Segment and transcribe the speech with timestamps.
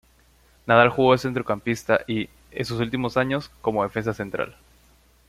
[0.65, 4.55] Nadal jugó de centrocampista y, en sus últimos años, como defensa central.